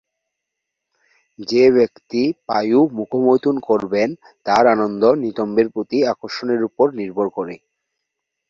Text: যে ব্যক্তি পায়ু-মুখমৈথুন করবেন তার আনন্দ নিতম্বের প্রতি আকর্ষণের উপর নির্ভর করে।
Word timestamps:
যে 1.39 1.63
ব্যক্তি 1.77 2.21
পায়ু-মুখমৈথুন 2.47 3.55
করবেন 3.69 4.09
তার 4.45 4.63
আনন্দ 4.67 5.03
নিতম্বের 5.23 5.67
প্রতি 5.73 5.97
আকর্ষণের 6.11 6.61
উপর 6.69 6.87
নির্ভর 6.99 7.27
করে। 7.37 7.55